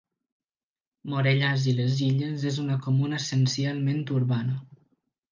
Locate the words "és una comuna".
2.51-3.19